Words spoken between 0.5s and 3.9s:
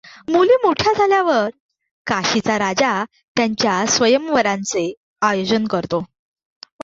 मोठ्या झाल्यावर काशीचा राजा त्यांच्या